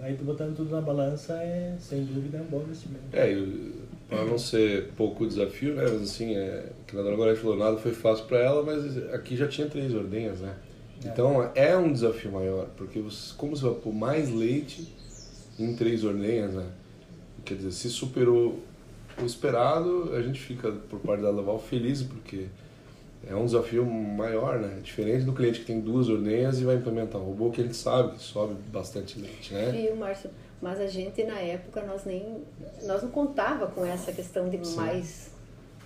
Aí 0.00 0.16
tu 0.16 0.24
botando 0.24 0.56
tudo 0.56 0.70
na 0.70 0.80
balança 0.80 1.34
é, 1.34 1.74
sem 1.78 2.04
dúvida, 2.04 2.38
é 2.38 2.40
um 2.40 2.46
bom 2.46 2.62
investimento. 2.62 3.04
É, 3.12 3.30
para 4.08 4.24
não 4.24 4.38
ser 4.38 4.90
pouco 4.96 5.26
desafio, 5.26 5.74
né? 5.74 5.82
Mas 5.82 6.02
assim, 6.02 6.34
é, 6.36 6.66
que 6.86 6.96
a 6.96 7.02
dona 7.02 7.16
Gorete 7.16 7.40
falou, 7.40 7.56
nada 7.56 7.76
foi 7.76 7.92
fácil 7.92 8.24
para 8.26 8.38
ela, 8.38 8.62
mas 8.62 8.96
aqui 9.12 9.36
já 9.36 9.48
tinha 9.48 9.68
três 9.68 9.94
ordenhas, 9.94 10.40
né? 10.40 10.54
É. 11.04 11.08
Então 11.08 11.50
é 11.54 11.76
um 11.76 11.92
desafio 11.92 12.30
maior, 12.30 12.68
porque 12.76 13.00
você, 13.00 13.34
como 13.36 13.56
você 13.56 13.64
vai 13.64 13.74
pôr 13.74 13.92
mais 13.92 14.30
leite 14.30 14.94
em 15.58 15.74
três 15.74 16.04
ordenhas, 16.04 16.54
né? 16.54 16.66
Quer 17.44 17.54
dizer, 17.54 17.72
se 17.72 17.88
superou 17.88 18.60
o 19.20 19.24
esperado, 19.24 20.12
a 20.14 20.22
gente 20.22 20.40
fica, 20.40 20.70
por 20.70 21.00
parte 21.00 21.22
da 21.22 21.30
Laval, 21.30 21.58
feliz, 21.58 22.02
porque 22.02 22.46
é 23.26 23.34
um 23.34 23.44
desafio 23.44 23.84
maior, 23.84 24.58
né? 24.58 24.78
Diferente 24.82 25.24
do 25.24 25.32
cliente 25.32 25.60
que 25.60 25.66
tem 25.66 25.80
duas 25.80 26.08
ordenhas 26.08 26.60
e 26.60 26.64
vai 26.64 26.76
implementar 26.76 27.20
um 27.20 27.24
robô 27.24 27.50
que 27.50 27.60
a 27.60 27.64
gente 27.64 27.76
sabe 27.76 28.16
que 28.16 28.22
sobe 28.22 28.54
bastante 28.70 29.18
leite, 29.18 29.52
né? 29.52 29.72
Viu, 29.72 29.96
Márcio? 29.96 30.30
Mas 30.60 30.80
a 30.80 30.86
gente 30.86 31.22
na 31.24 31.38
época 31.38 31.82
nós 31.82 32.04
nem 32.04 32.42
nós 32.84 33.02
não 33.02 33.10
contava 33.10 33.66
com 33.66 33.84
essa 33.84 34.12
questão 34.12 34.48
de 34.48 34.58
mais 34.74 35.30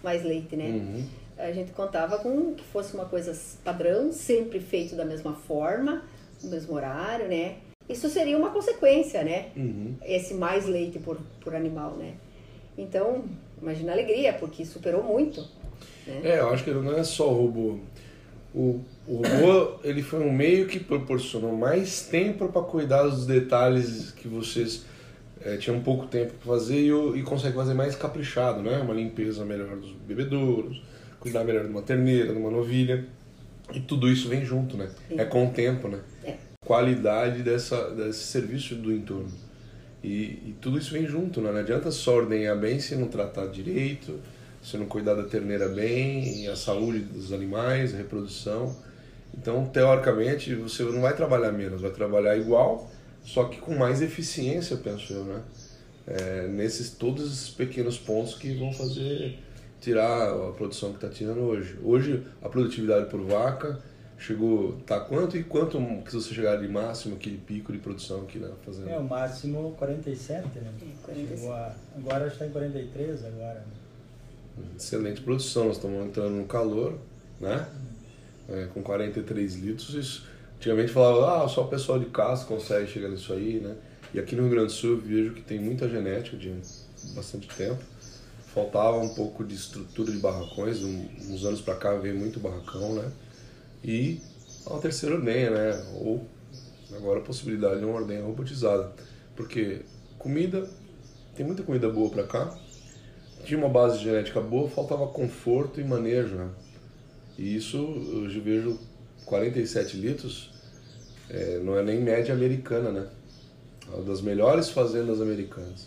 mais 0.03 0.23
leite, 0.23 0.57
né? 0.57 0.69
Uhum. 0.69 1.05
A 1.39 1.53
gente 1.53 1.73
contava 1.73 2.19
com 2.19 2.55
que 2.55 2.65
fosse 2.65 2.95
uma 2.95 3.07
coisa 3.07 3.37
padrão, 3.65 4.13
sempre 4.13 4.61
feito 4.61 4.95
da 4.95 5.05
mesma 5.05 5.35
forma, 5.35 6.03
no 6.43 6.51
mesmo 6.51 6.75
horário, 6.75 7.29
né? 7.29 7.57
Isso 7.89 8.09
seria 8.09 8.39
uma 8.39 8.51
consequência, 8.51 9.25
né? 9.25 9.49
Uhum. 9.57 9.97
Esse 10.05 10.35
mais 10.35 10.67
leite 10.67 10.99
por, 10.99 11.19
por 11.41 11.55
animal, 11.55 11.97
né? 11.97 12.15
Então, 12.79 13.25
imagina 13.61 13.91
a 13.91 13.95
alegria, 13.95 14.33
porque 14.33 14.65
superou 14.65 15.03
muito. 15.03 15.41
Né? 16.07 16.21
É, 16.25 16.41
eu 16.41 16.51
acho 16.51 16.63
que 16.63 16.71
não 16.71 16.97
é 16.97 17.03
só 17.03 17.29
o 17.29 17.35
robô. 17.35 17.79
O, 18.55 18.81
o 19.07 19.23
robô 19.23 19.79
ele 19.85 20.03
foi 20.03 20.21
um 20.21 20.33
meio 20.33 20.67
que 20.67 20.81
proporcionou 20.81 21.57
mais 21.57 22.03
tempo 22.03 22.49
para 22.49 22.63
cuidar 22.63 23.05
dos 23.05 23.25
detalhes 23.25 24.11
que 24.11 24.27
vocês 24.27 24.85
é, 25.41 25.57
tinham 25.57 25.81
pouco 25.81 26.07
tempo 26.07 26.33
para 26.35 26.55
fazer 26.55 26.81
e, 26.81 27.19
e 27.19 27.23
consegue 27.23 27.55
fazer 27.55 27.75
mais 27.75 27.95
caprichado, 27.95 28.61
né? 28.63 28.79
Uma 28.79 28.95
limpeza 28.95 29.45
melhor 29.45 29.77
dos 29.77 29.93
bebedouros, 29.93 30.83
cuidar 31.19 31.45
melhor 31.45 31.65
de 31.65 31.71
uma 31.71 31.83
terneira, 31.83 32.33
de 32.33 32.39
uma 32.39 32.51
novilha. 32.51 33.07
E 33.73 33.81
tudo 33.81 34.09
isso 34.09 34.29
vem 34.29 34.45
junto, 34.45 34.77
né? 34.77 34.91
É 35.11 35.25
com 35.25 35.47
o 35.47 35.51
tempo, 35.51 35.89
né? 35.89 36.01
É. 36.25 36.35
Qualidade 36.65 37.43
dessa, 37.43 37.91
desse 37.91 38.25
serviço 38.25 38.75
do 38.75 38.93
entorno. 38.93 39.31
E, 40.03 40.09
e, 40.09 40.57
tudo 40.61 40.79
isso 40.79 40.93
vem 40.93 41.07
junto, 41.07 41.41
né? 41.41 41.53
Não 41.53 41.59
adianta 41.61 41.91
só 41.91 42.17
ordenhar 42.17 42.59
bem 42.59 42.81
se 42.81 42.97
não 42.97 43.09
tratar 43.09 43.47
direito, 43.47 44.19
se 44.63 44.77
não 44.77 44.87
cuidar 44.87 45.15
da 45.15 45.25
terneira 45.25 45.69
bem, 45.69 46.47
a 46.49 46.57
saúde 46.57 47.01
dos 47.01 47.33
animais, 47.33 47.95
a 47.95 47.97
reprodução. 47.97 48.77
Então, 49.37 49.65
teoricamente, 49.67 50.55
você 50.55 50.83
não 50.83 51.01
vai 51.01 51.15
trabalhar 51.15 51.53
menos, 51.53 51.81
vai 51.81 51.91
trabalhar 51.91 52.37
igual, 52.37 52.91
só 53.25 53.45
que 53.45 53.59
com 53.59 53.75
mais 53.75 54.03
eficiência, 54.03 54.77
penso 54.77 55.13
eu, 55.13 55.25
né? 55.25 55.43
É, 56.07 56.49
nesses 56.49 56.91
todos 56.91 57.33
esses 57.33 57.51
pequenos 57.51 57.97
pontos 57.97 58.35
que 58.35 58.55
vão 58.55 58.73
fazer 58.73 59.39
tirar 59.81 60.31
a 60.31 60.53
produção 60.53 60.91
que 60.91 60.97
está 60.97 61.09
tirando 61.09 61.41
hoje. 61.41 61.79
Hoje, 61.83 62.27
a 62.43 62.49
produtividade 62.49 63.09
por 63.09 63.23
vaca 63.23 63.79
chegou, 64.19 64.73
tá 64.87 65.01
quanto 65.01 65.37
e 65.37 65.43
quanto 65.43 65.79
que 66.05 66.13
você 66.13 66.35
chegar 66.35 66.57
de 66.57 66.69
máximo, 66.69 67.17
aquele 67.17 67.39
pico 67.39 67.73
de 67.73 67.79
produção 67.79 68.23
aqui 68.23 68.39
na 68.39 68.51
fazenda? 68.65 68.91
É, 68.91 68.99
o 68.99 69.05
máximo 69.05 69.75
47, 69.79 70.59
né? 70.59 70.71
É, 70.83 71.05
47. 71.05 71.49
A, 71.49 71.75
agora 71.97 72.27
está 72.27 72.47
em 72.47 72.51
43 72.51 73.25
agora. 73.25 73.65
Excelente 74.77 75.21
produção, 75.21 75.67
nós 75.67 75.77
estamos 75.77 76.07
entrando 76.07 76.31
no 76.31 76.45
calor, 76.47 76.99
né? 77.41 77.69
É, 78.49 78.67
com 78.75 78.83
43 78.83 79.55
litros, 79.57 79.95
isso, 79.95 80.27
antigamente 80.57 80.91
falava, 80.91 81.45
ah, 81.45 81.49
só 81.49 81.63
o 81.65 81.69
pessoal 81.69 81.99
de 81.99 82.07
casa 82.07 82.45
consegue 82.45 82.91
chegar 82.91 83.09
nisso 83.09 83.33
aí, 83.33 83.61
né? 83.61 83.77
E 84.13 84.19
aqui 84.19 84.35
no 84.35 84.43
Rio 84.43 84.51
Grande 84.51 84.67
do 84.67 84.73
Sul 84.73 84.91
eu 84.91 84.99
vejo 84.99 85.35
que 85.35 85.43
tem 85.43 85.61
muita 85.61 85.89
genética 85.89 86.37
de 86.37 86.53
bastante 87.15 87.47
tempo. 87.49 87.81
Faltava 88.53 88.99
um 88.99 89.15
pouco 89.15 89.45
de 89.45 89.55
estrutura 89.55 90.11
de 90.11 90.19
barracões, 90.19 90.83
um, 90.83 91.07
uns 91.29 91.45
anos 91.45 91.61
para 91.61 91.77
cá 91.77 91.95
veio 91.95 92.17
muito 92.17 92.41
barracão, 92.41 92.95
né? 92.95 93.09
E 93.85 94.21
a 94.67 94.79
terceira 94.79 95.15
ordenha, 95.15 95.51
né? 95.51 95.85
Ou 95.95 96.27
agora 96.97 97.21
a 97.21 97.23
possibilidade 97.23 97.79
de 97.79 97.85
uma 97.85 97.95
ordenha 97.95 98.25
robotizada. 98.25 98.93
Porque 99.37 99.83
comida, 100.19 100.69
tem 101.37 101.47
muita 101.47 101.63
comida 101.63 101.89
boa 101.89 102.11
para 102.11 102.25
cá, 102.25 102.59
tinha 103.45 103.59
uma 103.59 103.69
base 103.69 103.99
genética 103.99 104.41
boa, 104.41 104.69
faltava 104.69 105.07
conforto 105.07 105.81
e 105.81 105.85
manejo, 105.85 106.35
né? 106.35 106.49
E 107.39 107.57
isso 107.57 107.77
eu 107.77 108.43
vejo 108.43 108.79
47 109.25 109.97
litros, 109.97 110.51
é, 111.29 111.59
não 111.59 111.79
é 111.79 111.83
nem 111.83 112.01
média 112.01 112.35
americana, 112.35 112.91
né? 112.91 113.09
É 113.91 113.95
uma 113.95 114.05
das 114.05 114.21
melhores 114.21 114.71
fazendas 114.71 115.21
americanas. 115.21 115.87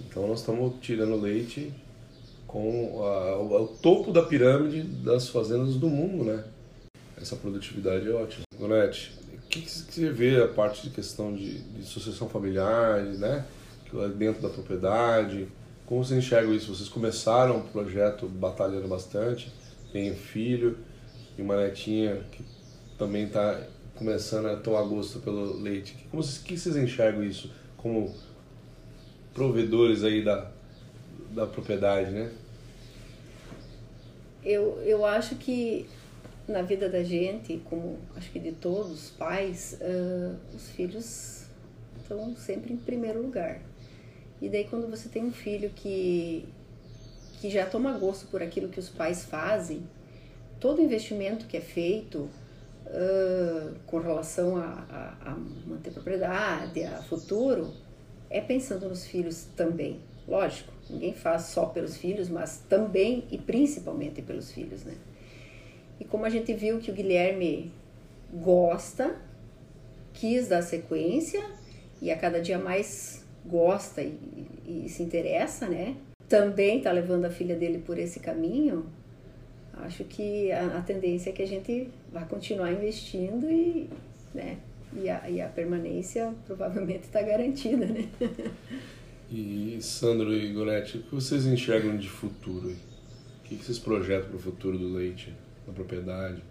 Então 0.00 0.26
nós 0.26 0.40
estamos 0.40 0.74
tirando 0.80 1.20
leite 1.20 1.72
com 2.46 3.02
a, 3.04 3.36
o, 3.36 3.64
o, 3.64 3.68
topo 3.68 4.12
da 4.12 4.22
pirâmide 4.22 4.82
das 4.82 5.28
fazendas 5.28 5.74
do 5.74 5.88
mundo, 5.88 6.24
né? 6.24 6.44
Essa 7.20 7.36
produtividade 7.36 8.08
é 8.08 8.12
ótima. 8.12 8.44
Gonete, 8.58 9.12
o 9.34 9.48
que, 9.48 9.62
que 9.62 9.70
você 9.70 10.10
vê 10.10 10.42
a 10.42 10.48
parte 10.48 10.88
de 10.88 10.90
questão 10.90 11.34
de, 11.34 11.58
de 11.58 11.84
sucessão 11.84 12.28
familiar, 12.28 13.02
né? 13.02 13.44
Dentro 14.16 14.42
da 14.42 14.48
propriedade, 14.48 15.48
como 15.88 16.04
vocês 16.04 16.22
enxergam 16.22 16.54
isso? 16.54 16.74
Vocês 16.74 16.88
começaram 16.88 17.60
o 17.60 17.62
projeto 17.62 18.28
batalhando 18.28 18.86
bastante, 18.86 19.50
tem 19.90 20.12
um 20.12 20.14
filho 20.14 20.76
e 21.38 21.40
uma 21.40 21.56
netinha 21.56 22.26
que 22.30 22.44
também 22.98 23.24
está 23.24 23.58
começando 23.94 24.48
a 24.48 24.56
tomar 24.56 24.82
gosto 24.82 25.18
pelo 25.20 25.58
leite. 25.58 25.96
Como 26.10 26.22
vocês, 26.22 26.38
que 26.38 26.58
vocês 26.58 26.76
enxergam 26.76 27.24
isso 27.24 27.50
como 27.78 28.14
provedores 29.32 30.04
aí 30.04 30.22
da, 30.22 30.50
da 31.30 31.46
propriedade, 31.46 32.10
né? 32.10 32.30
Eu, 34.44 34.78
eu 34.82 35.06
acho 35.06 35.36
que 35.36 35.88
na 36.46 36.60
vida 36.60 36.90
da 36.90 37.02
gente, 37.02 37.62
como 37.64 37.98
acho 38.14 38.30
que 38.30 38.38
de 38.38 38.52
todos 38.52 38.92
os 38.92 39.10
pais, 39.10 39.78
uh, 39.80 40.36
os 40.54 40.68
filhos 40.68 41.46
estão 41.98 42.36
sempre 42.36 42.74
em 42.74 42.76
primeiro 42.76 43.22
lugar. 43.22 43.62
E 44.40 44.48
daí 44.48 44.64
quando 44.64 44.88
você 44.88 45.08
tem 45.08 45.24
um 45.24 45.32
filho 45.32 45.70
que, 45.70 46.48
que 47.40 47.50
já 47.50 47.66
toma 47.66 47.92
gosto 47.98 48.26
por 48.28 48.42
aquilo 48.42 48.68
que 48.68 48.78
os 48.78 48.88
pais 48.88 49.24
fazem, 49.24 49.82
todo 50.60 50.80
investimento 50.80 51.46
que 51.46 51.56
é 51.56 51.60
feito 51.60 52.28
uh, 52.86 53.74
com 53.86 53.98
relação 53.98 54.56
a, 54.56 54.84
a, 55.24 55.30
a 55.30 55.36
manter 55.66 55.90
propriedade, 55.92 56.84
a 56.84 57.02
futuro, 57.02 57.72
é 58.30 58.40
pensando 58.40 58.88
nos 58.88 59.06
filhos 59.06 59.46
também. 59.56 60.00
Lógico, 60.26 60.72
ninguém 60.90 61.14
faz 61.14 61.44
só 61.44 61.66
pelos 61.66 61.96
filhos, 61.96 62.28
mas 62.28 62.62
também 62.68 63.24
e 63.30 63.38
principalmente 63.38 64.20
pelos 64.20 64.52
filhos, 64.52 64.84
né? 64.84 64.94
E 65.98 66.04
como 66.04 66.24
a 66.24 66.30
gente 66.30 66.52
viu 66.54 66.78
que 66.78 66.90
o 66.90 66.94
Guilherme 66.94 67.72
gosta, 68.32 69.16
quis 70.12 70.48
dar 70.48 70.62
sequência 70.62 71.44
e 72.00 72.10
a 72.10 72.16
cada 72.16 72.40
dia 72.40 72.58
mais 72.58 73.17
gosta 73.48 74.02
e, 74.02 74.14
e 74.66 74.88
se 74.88 75.02
interessa, 75.02 75.66
né? 75.66 75.96
Também 76.28 76.78
está 76.78 76.92
levando 76.92 77.24
a 77.24 77.30
filha 77.30 77.56
dele 77.56 77.78
por 77.78 77.98
esse 77.98 78.20
caminho. 78.20 78.86
Acho 79.72 80.04
que 80.04 80.52
a, 80.52 80.78
a 80.78 80.82
tendência 80.82 81.30
é 81.30 81.32
que 81.32 81.42
a 81.42 81.46
gente 81.46 81.88
vá 82.12 82.22
continuar 82.22 82.72
investindo 82.72 83.50
e, 83.50 83.88
né? 84.34 84.58
E 84.92 85.08
a, 85.08 85.28
e 85.30 85.40
a 85.40 85.48
permanência 85.48 86.34
provavelmente 86.46 87.04
está 87.04 87.22
garantida, 87.22 87.86
né? 87.86 88.08
E 89.30 89.78
Sandro 89.80 90.32
e 90.32 90.52
Goretti, 90.52 90.98
o 90.98 91.02
que 91.02 91.14
vocês 91.14 91.46
enxergam 91.46 91.96
de 91.96 92.08
futuro? 92.08 92.70
O 92.70 93.42
que 93.44 93.56
vocês 93.56 93.78
projetam 93.78 94.28
para 94.28 94.36
o 94.36 94.40
futuro 94.40 94.78
do 94.78 94.88
leite 94.92 95.34
na 95.66 95.72
propriedade? 95.72 96.42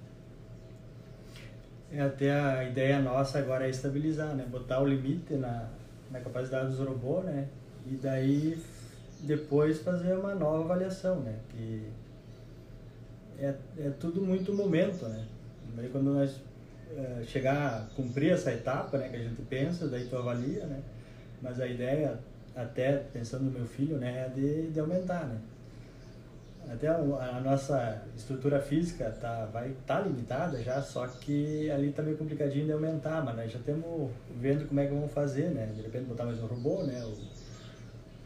É, 1.91 2.01
até 2.01 2.31
a 2.31 2.63
ideia 2.63 2.99
nossa 2.99 3.39
agora 3.39 3.65
é 3.65 3.69
estabilizar, 3.69 4.35
né? 4.35 4.45
Botar 4.49 4.81
o 4.81 4.85
limite 4.85 5.33
na, 5.33 5.69
na 6.11 6.19
capacidade 6.19 6.69
dos 6.69 6.79
robôs, 6.79 7.25
né? 7.25 7.47
E 7.85 7.95
daí 7.95 8.61
depois 9.21 9.79
fazer 9.79 10.13
uma 10.13 10.35
nova 10.35 10.63
avaliação, 10.63 11.19
né? 11.21 11.35
Que 11.49 11.83
é, 13.39 13.53
é 13.79 13.89
tudo 13.99 14.21
muito 14.21 14.53
momento, 14.53 15.05
né? 15.07 15.25
Daí 15.75 15.89
quando 15.89 16.13
nós 16.13 16.39
é, 16.95 17.23
chegar 17.25 17.67
a 17.67 17.95
cumprir 17.95 18.31
essa 18.31 18.51
etapa, 18.51 18.97
né? 18.97 19.09
Que 19.09 19.15
a 19.15 19.19
gente 19.19 19.41
pensa, 19.43 19.87
daí 19.87 20.07
tu 20.07 20.17
avalia, 20.17 20.65
né? 20.65 20.81
Mas 21.41 21.59
a 21.59 21.67
ideia, 21.67 22.19
até 22.55 22.97
pensando 23.13 23.45
no 23.45 23.51
meu 23.51 23.65
filho, 23.65 23.97
né? 23.97 24.25
É 24.25 24.29
de, 24.29 24.71
de 24.71 24.79
aumentar, 24.79 25.25
né? 25.25 25.37
Até 26.71 26.87
a 26.87 27.41
nossa 27.43 28.03
estrutura 28.15 28.61
física 28.61 29.09
tá, 29.21 29.45
vai 29.51 29.73
tá 29.85 30.01
limitada 30.01 30.61
já, 30.61 30.81
só 30.81 31.07
que 31.07 31.69
ali 31.71 31.91
tá 31.91 32.03
meio 32.03 32.17
complicadinho 32.17 32.65
de 32.65 32.71
aumentar, 32.71 33.23
mas 33.23 33.35
nós 33.35 33.51
já 33.51 33.59
estamos 33.59 34.11
vendo 34.39 34.67
como 34.67 34.79
é 34.79 34.85
que 34.85 34.93
vamos 34.93 35.11
fazer, 35.11 35.49
né? 35.49 35.71
De 35.75 35.81
repente 35.81 36.05
botar 36.05 36.25
mais 36.25 36.41
um 36.41 36.45
robô, 36.45 36.83
né? 36.83 37.01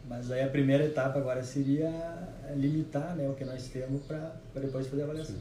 Mas 0.08 0.30
aí 0.30 0.42
a 0.42 0.48
primeira 0.48 0.84
etapa 0.84 1.18
agora 1.18 1.42
seria 1.42 1.90
limitar 2.56 3.16
né, 3.16 3.28
o 3.28 3.34
que 3.34 3.44
nós 3.44 3.68
temos 3.68 4.02
para 4.02 4.32
depois 4.54 4.86
fazer 4.86 5.02
a 5.02 5.04
avaliação. 5.04 5.36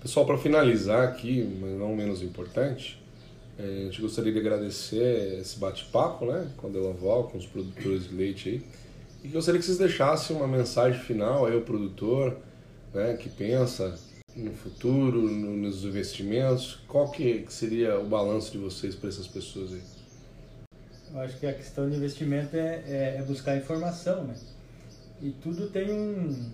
Pessoal, 0.00 0.26
para 0.26 0.36
finalizar 0.36 1.08
aqui, 1.08 1.58
mas 1.60 1.78
não 1.78 1.94
menos 1.94 2.22
importante, 2.22 3.00
é, 3.58 3.62
a 3.62 3.84
gente 3.84 4.02
gostaria 4.02 4.32
de 4.32 4.38
agradecer 4.38 5.38
esse 5.40 5.58
bate-papo 5.58 6.26
né, 6.26 6.50
com 6.56 6.66
a 6.66 6.70
Delaval, 6.70 7.28
com 7.28 7.38
os 7.38 7.46
produtores 7.46 8.08
de 8.08 8.14
leite 8.14 8.48
aí. 8.48 8.62
E 9.22 9.28
gostaria 9.28 9.60
que 9.60 9.64
vocês 9.64 9.78
deixassem 9.78 10.36
uma 10.36 10.48
mensagem 10.48 11.00
final 11.00 11.46
aí 11.46 11.54
ao 11.54 11.60
produtor 11.60 12.36
né, 12.92 13.16
que 13.16 13.28
pensa 13.28 13.96
no 14.34 14.52
futuro, 14.52 15.22
no, 15.22 15.56
nos 15.56 15.84
investimentos. 15.84 16.80
Qual 16.88 17.10
que 17.10 17.46
seria 17.48 17.98
o 18.00 18.04
balanço 18.04 18.50
de 18.50 18.58
vocês 18.58 18.94
para 18.94 19.08
essas 19.08 19.28
pessoas 19.28 19.72
aí? 19.72 19.82
Eu 21.12 21.20
acho 21.20 21.38
que 21.38 21.46
a 21.46 21.52
questão 21.52 21.88
de 21.88 21.96
investimento 21.96 22.56
é, 22.56 22.82
é, 22.86 23.16
é 23.18 23.22
buscar 23.22 23.56
informação, 23.56 24.24
né? 24.24 24.34
E 25.20 25.30
tudo 25.30 25.68
tem 25.68 25.92
um, 25.92 26.50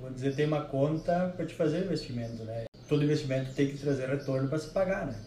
vou 0.00 0.10
dizer, 0.10 0.34
tem 0.34 0.46
uma 0.46 0.62
conta 0.62 1.34
para 1.36 1.44
te 1.44 1.54
fazer 1.54 1.84
investimento, 1.84 2.44
né? 2.44 2.64
Todo 2.88 3.04
investimento 3.04 3.52
tem 3.52 3.68
que 3.68 3.76
trazer 3.76 4.08
retorno 4.08 4.48
para 4.48 4.58
se 4.58 4.68
pagar, 4.68 5.06
né? 5.06 5.20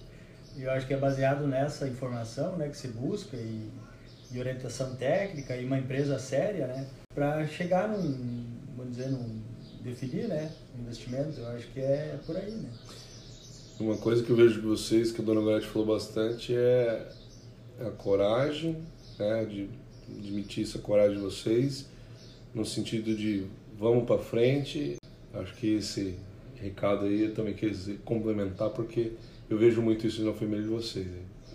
E 0.55 0.63
eu 0.63 0.71
acho 0.71 0.87
que 0.87 0.93
é 0.93 0.97
baseado 0.97 1.45
nessa 1.45 1.87
informação, 1.87 2.55
né, 2.57 2.69
que 2.69 2.77
se 2.77 2.87
busca 2.87 3.35
e 3.35 3.69
de 4.33 4.39
orientação 4.39 4.95
técnica 4.95 5.55
e 5.55 5.63
uma 5.63 5.77
empresa 5.77 6.17
séria, 6.17 6.65
né, 6.65 6.87
para 7.13 7.45
chegar 7.45 7.87
num, 7.87 8.45
vamos 8.75 8.97
dizer, 8.97 9.09
num, 9.09 9.39
definir, 9.83 10.27
né, 10.27 10.51
investimento, 10.77 11.39
eu 11.39 11.47
acho 11.49 11.67
que 11.67 11.79
é 11.79 12.17
por 12.25 12.35
aí, 12.35 12.51
né. 12.51 12.69
Uma 13.79 13.95
coisa 13.97 14.23
que 14.23 14.29
eu 14.31 14.35
vejo 14.35 14.55
de 14.55 14.67
vocês, 14.67 15.11
que 15.11 15.21
a 15.21 15.23
dona 15.23 15.39
Gorete 15.39 15.67
falou 15.67 15.87
bastante, 15.87 16.55
é 16.55 17.07
a 17.79 17.91
coragem, 17.91 18.77
né, 19.19 19.45
de 19.45 19.69
admitir 20.09 20.63
essa 20.63 20.79
coragem 20.79 21.17
de 21.17 21.23
vocês, 21.23 21.85
no 22.55 22.65
sentido 22.65 23.15
de 23.15 23.45
vamos 23.77 24.05
para 24.05 24.17
frente. 24.17 24.97
Acho 25.33 25.53
que 25.55 25.75
esse 25.75 26.15
recado 26.55 27.05
aí 27.05 27.23
eu 27.23 27.33
também 27.33 27.53
queria 27.53 27.97
complementar, 28.05 28.69
porque 28.69 29.11
eu 29.49 29.57
vejo 29.57 29.81
muito 29.81 30.07
isso 30.07 30.23
na 30.23 30.33
família 30.33 30.61
de 30.61 30.69
vocês. 30.69 31.07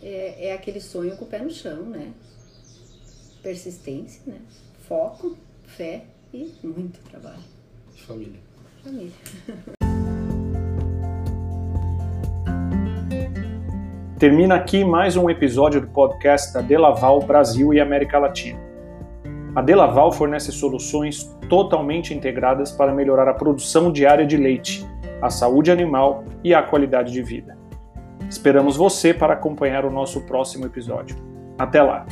É, 0.03 0.49
é 0.49 0.53
aquele 0.53 0.81
sonho 0.81 1.17
com 1.17 1.25
o 1.25 1.29
pé 1.29 1.41
no 1.41 1.51
chão, 1.51 1.85
né? 1.85 2.13
Persistência, 3.43 4.23
né? 4.27 4.39
foco, 4.89 5.37
fé 5.65 6.03
e 6.33 6.53
muito 6.63 6.99
trabalho. 7.11 7.39
Família. 8.07 8.41
Família. 8.83 9.13
Termina 14.19 14.57
aqui 14.57 14.85
mais 14.85 15.17
um 15.17 15.31
episódio 15.31 15.81
do 15.81 15.87
podcast 15.87 16.53
da 16.53 16.61
Delaval 16.61 17.21
Brasil 17.21 17.73
e 17.73 17.81
América 17.81 18.19
Latina. 18.19 18.59
A 19.55 19.63
Delaval 19.63 20.11
fornece 20.11 20.51
soluções 20.51 21.25
totalmente 21.49 22.13
integradas 22.13 22.73
para 22.73 22.93
melhorar 22.93 23.29
a 23.29 23.35
produção 23.35 23.93
diária 23.93 24.27
de 24.27 24.37
leite, 24.37 24.85
a 25.23 25.31
saúde 25.31 25.71
animal 25.71 26.25
e 26.43 26.53
a 26.53 26.63
qualidade 26.63 27.13
de 27.13 27.23
vida. 27.23 27.57
Esperamos 28.29 28.77
você 28.77 29.15
para 29.15 29.35
acompanhar 29.35 29.85
o 29.85 29.91
nosso 29.91 30.23
próximo 30.23 30.67
episódio. 30.67 31.17
Até 31.57 31.81
lá! 31.81 32.07